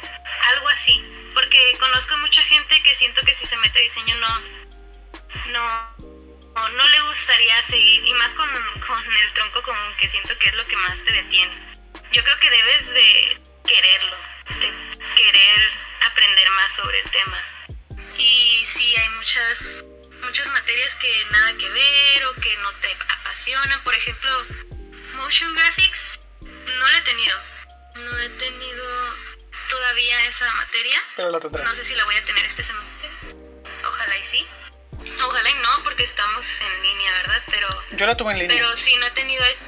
algo 0.54 0.68
así. 0.68 1.02
Porque 1.32 1.78
conozco 1.80 2.14
mucha 2.18 2.42
gente 2.42 2.82
que 2.82 2.94
siento 2.94 3.22
que 3.22 3.32
si 3.32 3.46
se 3.46 3.56
mete 3.56 3.78
a 3.78 3.82
diseño 3.82 4.14
no, 4.16 4.61
no, 5.46 6.70
no, 6.70 6.88
le 6.88 7.00
gustaría 7.02 7.62
seguir. 7.62 8.04
Y 8.04 8.14
más 8.14 8.32
con, 8.34 8.48
con 8.86 9.16
el 9.16 9.32
tronco 9.34 9.62
común, 9.62 9.96
que 9.98 10.08
siento 10.08 10.36
que 10.38 10.48
es 10.48 10.54
lo 10.54 10.66
que 10.66 10.76
más 10.76 11.02
te 11.04 11.12
detiene. 11.12 11.54
Yo 12.12 12.22
creo 12.22 12.38
que 12.38 12.50
debes 12.50 12.90
de 12.90 13.40
quererlo, 13.66 14.16
de 14.60 14.72
querer 15.16 15.72
aprender 16.06 16.50
más 16.50 16.74
sobre 16.74 17.00
el 17.00 17.10
tema. 17.10 17.38
Y 18.18 18.64
sí, 18.66 18.94
hay 18.96 19.08
muchas 19.10 19.86
muchas 20.22 20.46
materias 20.48 20.94
que 20.96 21.24
nada 21.30 21.52
que 21.58 21.68
ver 21.68 22.26
o 22.26 22.34
que 22.34 22.56
no 22.58 22.72
te 22.80 22.96
apasionan. 23.08 23.82
Por 23.82 23.94
ejemplo, 23.94 24.46
motion 25.14 25.54
graphics 25.54 26.20
no 26.40 26.88
la 26.88 26.98
he 26.98 27.02
tenido. 27.02 27.38
No 27.94 28.18
he 28.18 28.28
tenido 28.30 29.16
todavía 29.68 30.26
esa 30.26 30.52
materia. 30.54 31.02
Pero 31.16 31.30
la. 31.30 31.38
No 31.38 31.70
sé 31.70 31.84
si 31.84 31.94
la 31.94 32.04
voy 32.04 32.16
a 32.16 32.24
tener 32.24 32.44
este 32.44 32.64
semestre. 32.64 33.10
Ojalá 33.84 34.18
y 34.18 34.22
sí. 34.22 34.46
Ojalá 35.20 35.50
y 35.50 35.54
no, 35.54 35.84
porque 35.84 36.04
estamos 36.04 36.60
en 36.60 36.82
línea, 36.82 37.12
¿verdad? 37.12 37.42
Pero. 37.50 37.68
Yo 37.92 38.06
la 38.06 38.16
tuve 38.16 38.32
en 38.32 38.38
línea. 38.40 38.56
Pero 38.56 38.76
sí, 38.76 38.96
no 38.96 39.06
he 39.06 39.10
tenido 39.10 39.44
eso. 39.44 39.64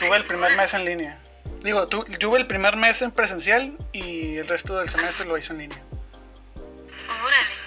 Tuve 0.00 0.16
el 0.16 0.24
primer 0.24 0.56
mes 0.56 0.74
en 0.74 0.84
línea. 0.84 1.18
Digo, 1.62 1.88
tu, 1.88 2.04
tuve 2.04 2.38
el 2.38 2.46
primer 2.46 2.76
mes 2.76 3.00
en 3.02 3.10
presencial 3.10 3.76
y 3.92 4.36
el 4.36 4.46
resto 4.46 4.76
del 4.76 4.88
semestre 4.88 5.24
lo 5.24 5.38
hice 5.38 5.52
en 5.52 5.58
línea. 5.60 5.82
Órale 7.24 7.64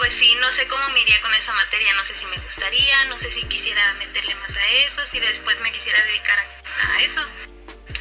pues 0.00 0.14
sí, 0.14 0.34
no 0.36 0.50
sé 0.50 0.66
cómo 0.66 0.88
me 0.88 1.00
iría 1.00 1.20
con 1.20 1.34
esa 1.34 1.52
materia, 1.52 1.92
no 1.92 2.02
sé 2.06 2.14
si 2.14 2.24
me 2.24 2.38
gustaría, 2.38 3.04
no 3.04 3.18
sé 3.18 3.30
si 3.30 3.44
quisiera 3.44 3.92
meterle 3.94 4.34
más 4.36 4.56
a 4.56 4.66
eso, 4.86 5.04
si 5.04 5.20
después 5.20 5.60
me 5.60 5.70
quisiera 5.72 6.02
dedicar 6.04 6.38
a, 6.38 6.94
a 6.94 7.02
eso. 7.02 7.22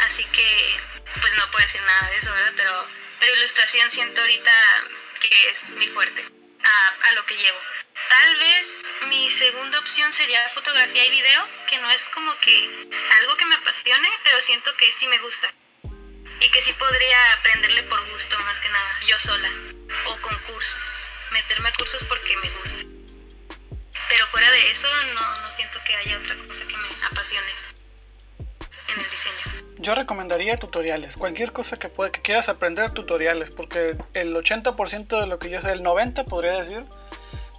Así 0.06 0.24
que, 0.24 0.80
pues 1.20 1.36
no 1.36 1.51
puedo 1.51 1.62
decir 1.62 1.82
nada 1.82 2.10
de 2.10 2.18
eso, 2.18 2.32
¿verdad? 2.32 2.54
Pero, 2.56 2.88
pero 3.20 3.36
ilustración 3.36 3.92
siento 3.92 4.22
ahorita 4.22 4.51
que 5.20 5.50
es 5.50 5.72
mi 5.72 5.89
fuerte, 5.89 6.24
a, 6.63 7.08
a 7.10 7.12
lo 7.16 7.25
que 7.25 7.36
llevo. 7.36 7.60
Tal 8.10 8.36
vez 8.38 8.92
mi 9.08 9.30
segunda 9.30 9.80
opción 9.80 10.12
sería 10.12 10.50
fotografía 10.50 11.06
y 11.06 11.12
video, 11.12 11.48
que 11.70 11.78
no 11.78 11.89
es 11.92 12.10
como 12.10 12.32
que 12.39 12.89
algo 13.20 13.38
que 13.38 13.46
me 13.46 13.56
apasione, 13.56 14.08
pero 14.24 14.42
siento 14.42 14.75
que 14.78 14.92
sí 14.92 15.08
me 15.08 15.20
gusta. 15.20 15.48
Y 16.42 16.50
que 16.50 16.62
sí 16.62 16.74
podría 16.74 17.34
aprenderle 17.34 17.84
por 17.84 18.04
gusto 18.12 18.38
más 18.39 18.60
que 18.60 18.70
nada, 18.70 19.00
yo 19.08 19.20
sola, 19.20 19.50
o 20.08 20.22
con 20.22 20.38
cursos 20.44 21.12
meterme 21.32 21.70
a 21.70 21.74
cursos 21.74 22.04
porque 22.06 22.36
me 22.38 22.50
gusta. 22.60 22.84
Pero 24.10 24.25
fuera 24.28 24.50
de 24.51 24.72
eso, 24.72 24.88
no, 25.13 25.42
no 25.42 25.51
siento 25.51 25.80
que 25.86 25.96
haya 25.96 26.18
otra 26.18 26.36
cosa 26.48 26.66
que 26.68 26.78
me 26.78 26.88
apasione 27.06 27.51
en 28.88 29.00
el 29.00 29.10
diseño. 29.10 29.75
Yo 29.78 29.96
recomendaría 29.96 30.58
tutoriales, 30.58 31.16
cualquier 31.16 31.51
cosa 31.51 31.78
que, 31.78 31.89
pueda, 31.89 32.12
que 32.12 32.22
quieras 32.22 32.50
aprender, 32.50 32.92
tutoriales, 32.92 33.51
porque 33.51 33.96
el 34.13 34.36
80% 34.36 35.22
de 35.22 35.28
lo 35.28 35.39
que 35.39 35.50
yo 35.50 35.62
sé, 35.62 35.72
el 35.72 35.82
90% 35.82 36.25
podría 36.25 36.54
decir, 36.54 36.84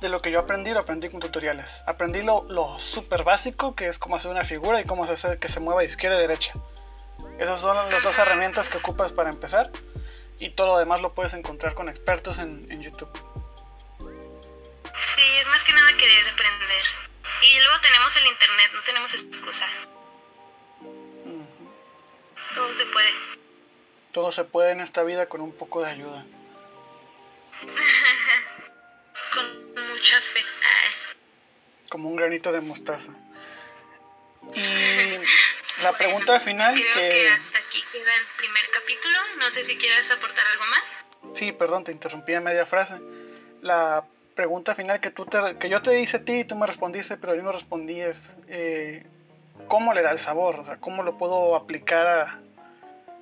de 0.00 0.09
lo 0.09 0.23
que 0.23 0.30
yo 0.30 0.40
aprendí, 0.40 0.71
lo 0.71 0.80
aprendí 0.80 1.09
con 1.09 1.21
tutoriales. 1.21 1.83
Aprendí 1.87 2.23
lo, 2.23 2.45
lo 2.49 2.78
súper 2.78 3.25
básico, 3.25 3.75
que 3.75 3.87
es 3.88 3.99
cómo 3.99 4.16
hacer 4.16 4.30
una 4.30 4.45
figura 4.45 4.80
y 4.80 4.85
cómo 4.85 5.04
hacer 5.04 5.38
que 5.38 5.49
se 5.49 5.61
mueva 5.61 5.80
de 5.80 5.87
izquierda 5.87 6.16
a 6.16 6.21
derecha. 6.21 6.54
Esas 7.38 7.61
son 7.61 7.76
las 7.90 8.02
dos 8.02 8.19
herramientas 8.19 8.69
que 8.69 8.78
ocupas 8.78 9.12
para 9.12 9.30
empezar 9.30 9.71
y 10.38 10.50
todo 10.50 10.69
lo 10.69 10.78
demás 10.78 11.00
lo 11.02 11.12
puedes 11.12 11.35
encontrar 11.35 11.75
con 11.75 11.88
expertos 11.88 12.38
en, 12.38 12.66
en 12.71 12.83
YouTube. 12.83 13.11
Sí, 14.97 15.23
es 15.38 15.47
más 15.49 15.62
que 15.64 15.73
nada 15.73 15.97
querer 15.97 16.28
aprender. 16.28 16.85
Y 17.42 17.59
luego 17.59 17.80
tenemos 17.80 18.16
el 18.16 18.26
internet, 18.26 18.71
no 18.75 18.83
tenemos 18.83 19.14
excusa. 19.14 19.66
Uh 20.80 21.42
-huh. 21.42 22.54
Todo 22.54 22.75
se 22.75 22.87
puede. 22.87 23.11
Todo 24.12 24.33
se 24.33 24.45
puede 24.45 24.73
en 24.73 24.80
esta 24.80 25.02
vida 25.02 25.26
con 25.26 25.40
un 25.40 25.52
poco 25.52 25.83
de 25.83 25.90
ayuda. 25.90 26.25
mucha 30.00 30.21
fe. 30.21 30.40
Como 31.90 32.09
un 32.09 32.16
granito 32.16 32.50
de 32.52 32.61
mostaza. 32.61 33.12
Y 34.54 34.62
la 35.83 35.90
bueno, 35.90 35.99
pregunta 35.99 36.40
final 36.40 36.75
creo 36.75 36.95
que... 36.95 37.09
que 37.09 37.28
hasta 37.28 37.59
aquí 37.59 37.83
queda 37.92 38.16
el 38.16 38.26
primer 38.38 38.64
capítulo. 38.73 39.19
No 39.38 39.50
sé 39.50 39.64
si 39.64 39.76
quieres 39.76 40.11
aportar 40.11 40.45
algo 40.52 40.64
más. 40.71 41.04
Sí, 41.37 41.52
perdón, 41.52 41.85
te 41.85 41.92
interrumpí 41.92 42.33
en 42.33 42.45
media 42.45 42.64
frase. 42.64 42.95
La 43.61 44.04
pregunta 44.35 44.75
final 44.75 45.00
que, 45.00 45.11
tú 45.11 45.26
te, 45.26 45.38
que 45.59 45.69
yo 45.69 45.83
te 45.83 46.00
hice 46.00 46.19
a 46.19 46.25
ti 46.25 46.40
y 46.40 46.45
tú 46.45 46.57
me 46.57 46.66
respondiste, 46.66 47.19
pero 47.19 47.35
yo 47.35 47.42
no 47.42 47.52
respondí 47.52 48.00
es 48.00 48.35
eh, 48.49 49.04
¿cómo 49.69 49.92
le 49.92 50.00
da 50.00 50.12
el 50.12 50.19
sabor? 50.19 50.61
O 50.61 50.64
sea, 50.64 50.76
¿Cómo 50.78 51.02
lo 51.02 51.19
puedo 51.19 51.57
aplicar 51.57 52.07
a... 52.07 52.40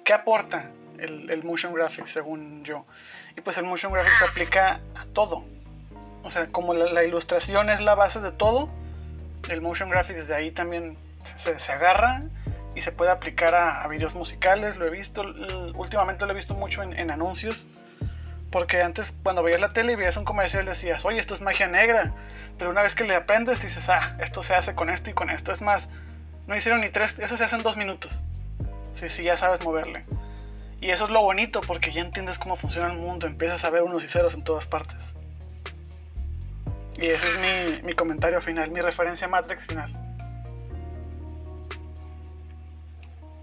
¿Qué 0.05 0.13
aporta 0.13 0.71
el, 0.99 1.29
el, 1.29 1.43
motion 1.43 1.75
graphics 1.75 2.13
según 2.13 2.65
yo? 2.65 2.87
Y 3.37 3.41
pues 3.41 3.59
el 3.59 3.65
motion 3.65 3.93
graphics 3.93 4.19
se 4.19 4.25
aplica 4.27 4.81
a 4.95 5.07
todo. 5.07 5.45
Como 6.53 6.75
la, 6.75 7.05
ilustración 7.05 7.71
es 7.71 7.81
la 7.81 7.95
base 7.95 8.21
de 8.21 8.33
todo, 8.33 8.69
el 9.49 9.61
motion 9.61 9.89
graphics 9.89 10.29
de 10.29 10.35
ahí 10.35 10.51
también 10.51 10.97
se, 11.37 11.73
agarra 11.73 12.23
y 12.75 12.83
se 12.83 12.93
puede 12.93 13.11
aplicar 13.11 13.55
a, 13.55 13.87
videos 13.89 14.15
musicales. 14.15 14.77
Lo 14.77 14.87
he 14.87 14.91
visto, 14.91 15.23
últimamente 15.75 16.27
lo 16.27 16.33
he 16.33 16.35
visto 16.35 16.55
mucho 16.55 16.83
en, 16.83 17.11
anuncios. 17.11 17.67
Porque 18.51 18.81
antes 18.81 19.15
cuando 19.23 19.43
veías 19.43 19.61
la 19.61 19.75
tele 19.75 19.93
y 19.93 19.97
veías 19.97 20.17
un 20.17 20.25
comercial 20.25 20.65
decías, 20.65 21.05
oye, 21.05 21.19
esto 21.19 21.35
es 21.35 21.43
magia 21.43 21.67
negra. 21.67 22.15
Pero 22.59 22.71
una 22.71 22.83
vez 22.83 22.95
que 22.95 23.05
le 23.05 23.15
aprendes 23.15 23.61
dices, 23.61 23.89
ah, 23.91 24.17
esto 24.21 24.43
se 24.43 24.55
hace 24.55 24.75
con 24.75 24.89
esto 24.89 25.11
y 25.11 25.13
con 25.13 25.29
esto. 25.29 25.53
Es 25.53 25.61
más, 25.61 25.89
no 26.47 26.57
hicieron 26.57 26.81
ni 26.81 26.89
tres, 26.89 27.19
eso 27.19 27.37
se 27.37 27.45
hace 27.45 27.57
en 27.57 27.63
dos 27.63 27.77
minutos. 27.77 28.21
Si 28.95 29.09
sí, 29.11 29.23
ya 29.23 29.37
sabes 29.37 29.63
moverle. 29.65 30.05
Y 30.81 30.91
eso 30.91 31.05
es 31.05 31.11
lo 31.11 31.23
bonito 31.23 31.61
porque 31.61 31.93
ya 31.93 32.01
entiendes 32.01 32.39
cómo 32.39 32.57
funciona 32.57 32.91
el 32.91 32.97
mundo, 32.99 33.27
empiezas 33.27 33.65
a 33.65 33.71
ver 33.71 33.83
unos 33.83 34.03
y 34.03 34.09
ceros 34.09 34.35
en 34.35 34.43
todas 34.43 34.67
partes. 34.67 34.97
Y 36.99 37.11
ese 37.11 37.29
es 37.29 37.39
mi, 37.39 37.83
mi 37.83 37.93
comentario 37.93 38.41
final, 38.41 38.71
mi 38.71 38.81
referencia 38.81 39.29
Matrix 39.29 39.69
final. 39.69 39.93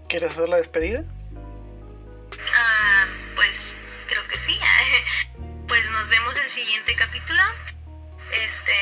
¿Quieres 0.08 0.32
hacer 0.32 0.48
la 0.48 0.56
despedida? 0.56 1.02
Ah, 2.54 3.06
pues 3.34 3.82
creo 4.08 4.26
que 4.28 4.38
sí. 4.38 4.58
Pues 5.66 5.90
nos 5.90 6.08
vemos 6.08 6.36
el 6.36 6.48
siguiente 6.48 6.94
capítulo. 6.94 7.42
Este, 8.30 8.72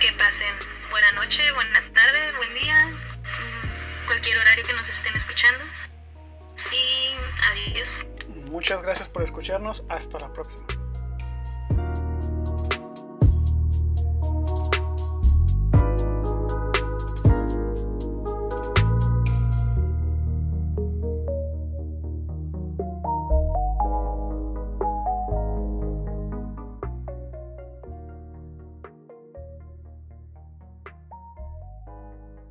que 0.00 0.12
pasen 0.12 0.54
buena 0.90 1.12
noche, 1.12 1.50
buena 1.52 1.82
tarde, 1.94 2.32
buen 2.36 2.52
día, 2.52 2.90
cualquier 4.06 4.38
horario 4.38 4.66
que 4.66 4.74
nos 4.74 4.90
estén 4.90 5.16
escuchando. 5.16 5.64
Y 6.70 7.16
adiós. 7.50 8.04
Muchas 8.50 8.82
gracias 8.82 9.08
por 9.08 9.22
escucharnos. 9.22 9.82
Hasta 9.88 10.18
la 10.18 10.30
próxima. 10.30 10.66